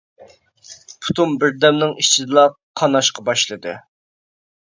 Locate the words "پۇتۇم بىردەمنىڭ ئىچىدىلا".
1.07-2.45